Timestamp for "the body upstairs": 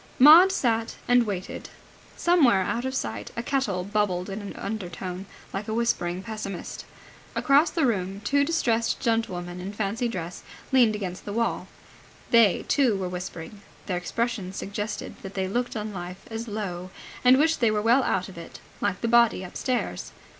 19.01-20.13